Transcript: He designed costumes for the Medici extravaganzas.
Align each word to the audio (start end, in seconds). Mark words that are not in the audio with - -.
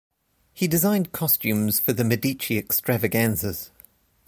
He 0.51 0.67
designed 0.67 1.11
costumes 1.11 1.79
for 1.79 1.93
the 1.93 2.03
Medici 2.03 2.57
extravaganzas. 2.57 3.69